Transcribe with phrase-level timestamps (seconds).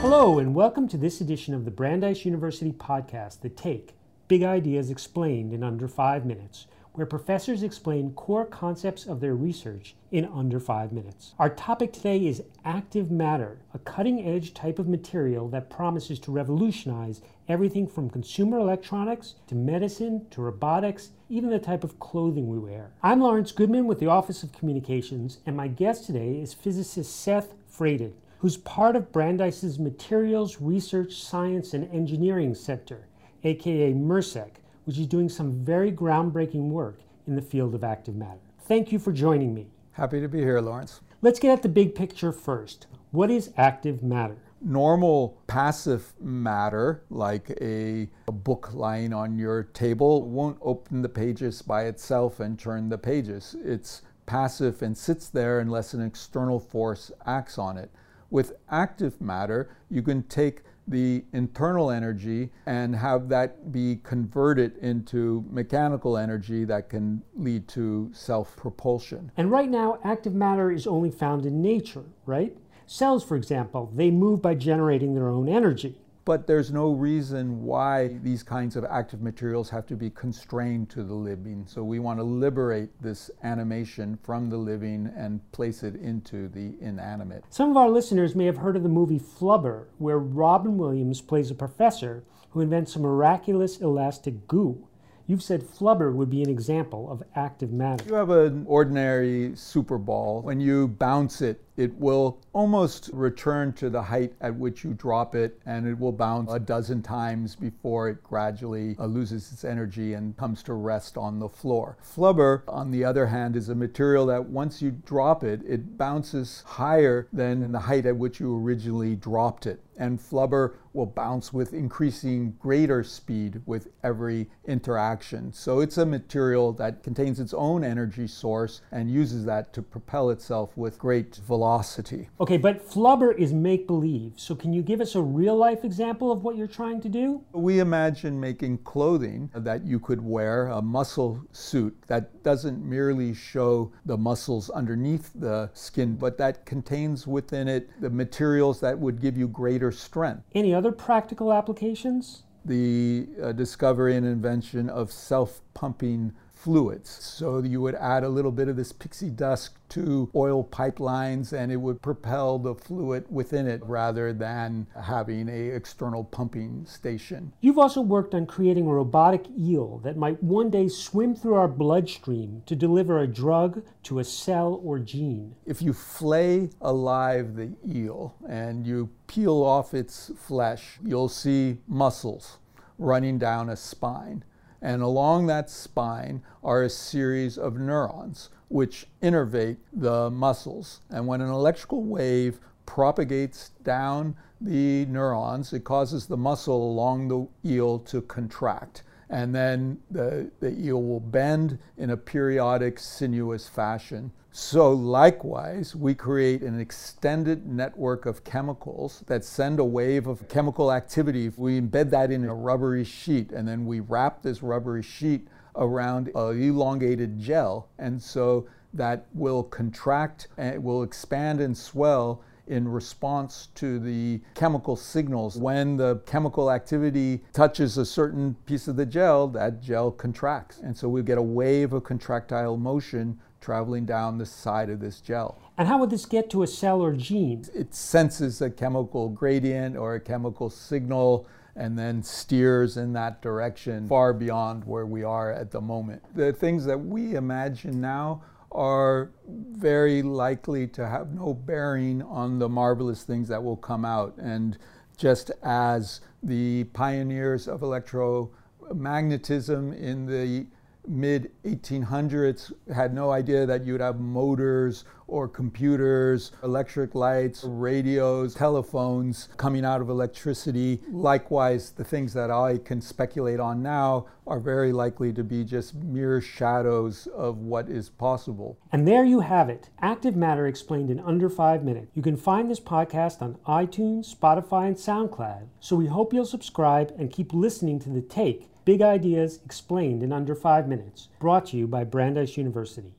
[0.00, 3.94] Hello, and welcome to this edition of the Brandeis University podcast, The Take
[4.26, 6.66] Big Ideas Explained in Under Five Minutes,
[6.98, 11.32] where professors explain core concepts of their research in under five minutes.
[11.38, 16.32] Our topic today is active matter, a cutting edge type of material that promises to
[16.32, 22.58] revolutionize everything from consumer electronics to medicine to robotics, even the type of clothing we
[22.58, 22.90] wear.
[23.00, 27.54] I'm Lawrence Goodman with the Office of Communications, and my guest today is physicist Seth
[27.72, 33.08] Fraden who's part of Brandeis's Materials Research Science and Engineering Center,
[33.42, 34.50] aka MRSEC,
[34.88, 38.40] which is doing some very groundbreaking work in the field of active matter.
[38.62, 39.66] Thank you for joining me.
[39.92, 41.02] Happy to be here, Lawrence.
[41.20, 42.86] Let's get at the big picture first.
[43.10, 44.38] What is active matter?
[44.62, 51.60] Normal passive matter, like a, a, book lying on your table, won't open the pages
[51.60, 53.56] by itself and turn the pages.
[53.62, 57.90] It's passive and sits there unless an external force acts on it.
[58.30, 65.44] With active matter, you can take the internal energy and have that be converted into
[65.50, 69.30] mechanical energy that can lead to self propulsion.
[69.36, 72.56] And right now, active matter is only found in nature, right?
[72.86, 75.98] Cells, for example, they move by generating their own energy
[76.28, 81.02] but there's no reason why these kinds of active materials have to be constrained to
[81.02, 81.64] the living.
[81.66, 86.74] So we want to liberate this animation from the living and place it into the
[86.82, 87.44] inanimate.
[87.48, 91.50] Some of our listeners may have heard of the movie Flubber, where Robin Williams plays
[91.50, 94.86] a professor who invents a miraculous elastic goo.
[95.26, 98.04] You've said flubber would be an example of active matter.
[98.06, 100.42] You have an ordinary super ball.
[100.42, 105.36] When you bounce it, it will almost return to the height at which you drop
[105.36, 110.14] it, and it will bounce a dozen times before it gradually uh, loses its energy
[110.14, 111.96] and comes to rest on the floor.
[112.02, 116.64] Flubber, on the other hand, is a material that once you drop it, it bounces
[116.66, 119.80] higher than the height at which you originally dropped it.
[120.00, 125.52] And flubber will bounce with increasing greater speed with every interaction.
[125.52, 130.30] So it's a material that contains its own energy source and uses that to propel
[130.30, 132.28] itself with great velocity velocity.
[132.40, 134.32] Okay, but flubber is make believe.
[134.36, 137.42] So can you give us a real life example of what you're trying to do?
[137.52, 143.92] We imagine making clothing that you could wear, a muscle suit that doesn't merely show
[144.06, 149.36] the muscles underneath the skin, but that contains within it the materials that would give
[149.36, 150.44] you greater strength.
[150.54, 152.44] Any other practical applications?
[152.64, 157.10] The uh, discovery and invention of self pumping fluids.
[157.10, 161.70] So you would add a little bit of this pixie dust to oil pipelines and
[161.70, 167.52] it would propel the fluid within it rather than having a external pumping station.
[167.60, 171.68] You've also worked on creating a robotic eel that might one day swim through our
[171.68, 175.54] bloodstream to deliver a drug to a cell or gene.
[175.64, 182.58] If you flay alive the eel and you peel off its flesh, you'll see muscles
[182.98, 184.44] running down a spine.
[184.80, 191.00] And along that spine are a series of neurons which innervate the muscles.
[191.10, 197.46] And when an electrical wave propagates down the neurons, it causes the muscle along the
[197.68, 199.02] eel to contract.
[199.30, 204.32] And then the, the eel will bend in a periodic sinuous fashion.
[204.50, 210.90] So, likewise, we create an extended network of chemicals that send a wave of chemical
[210.90, 211.50] activity.
[211.56, 215.46] We embed that in a rubbery sheet, and then we wrap this rubbery sheet
[215.76, 217.88] around an elongated gel.
[217.98, 224.40] And so that will contract and it will expand and swell in response to the
[224.54, 225.56] chemical signals.
[225.56, 230.78] When the chemical activity touches a certain piece of the gel, that gel contracts.
[230.78, 235.20] And so we get a wave of contractile motion traveling down the side of this
[235.20, 235.60] gel.
[235.76, 237.64] And how would this get to a cell or gene?
[237.74, 244.08] It senses a chemical gradient or a chemical signal and then steers in that direction
[244.08, 246.22] far beyond where we are at the moment.
[246.34, 248.42] The things that we imagine now
[248.72, 254.36] are very likely to have no bearing on the marvelous things that will come out.
[254.38, 254.76] And
[255.16, 260.66] just as the pioneers of electromagnetism in the
[261.06, 269.48] mid 1800s had no idea that you'd have motors or computers, electric lights, radios, telephones
[269.56, 271.00] coming out of electricity.
[271.10, 275.94] Likewise, the things that I can speculate on now are very likely to be just
[275.94, 278.78] mere shadows of what is possible.
[278.90, 282.10] And there you have it active matter explained in under five minutes.
[282.14, 285.68] You can find this podcast on iTunes, Spotify, and SoundCloud.
[285.80, 290.32] So we hope you'll subscribe and keep listening to The Take Big Ideas Explained in
[290.32, 293.17] Under Five Minutes, brought to you by Brandeis University.